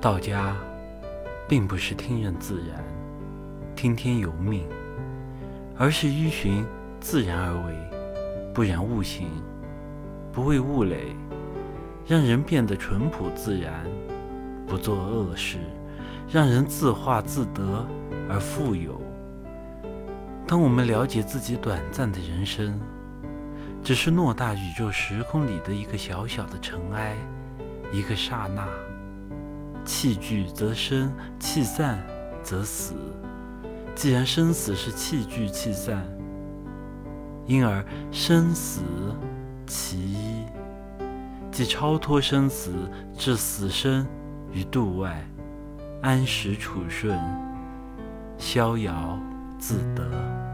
[0.00, 0.56] 道家
[1.48, 2.84] 并不是听任自然、
[3.74, 4.64] 听天由命，
[5.76, 6.64] 而是依循
[7.00, 7.74] 自然而为，
[8.54, 9.28] 不染物形，
[10.32, 11.16] 不为物累，
[12.06, 13.84] 让人变得淳朴自然，
[14.68, 15.58] 不做恶事，
[16.30, 17.84] 让人自化自得
[18.30, 19.00] 而富有。
[20.46, 22.78] 当我们了解自己短暂的人生，
[23.82, 27.16] 只是偌大宇宙时空里的一个小小的尘埃，
[27.92, 28.64] 一个刹那。
[29.88, 31.10] 气聚则生，
[31.40, 31.98] 气散
[32.42, 32.92] 则死。
[33.94, 36.06] 既然生死是气聚气散，
[37.46, 38.82] 因而生死
[39.66, 40.44] 其一，
[41.50, 42.70] 即超脱生死，
[43.16, 44.06] 置死生
[44.52, 45.26] 于度外，
[46.02, 47.18] 安时处顺，
[48.36, 49.18] 逍遥
[49.58, 50.47] 自得。